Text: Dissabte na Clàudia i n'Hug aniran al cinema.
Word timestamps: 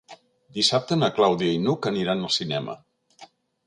Dissabte 0.57 0.97
na 1.03 1.11
Clàudia 1.19 1.59
i 1.59 1.61
n'Hug 1.67 1.91
aniran 1.95 2.27
al 2.27 2.37
cinema. 2.41 2.81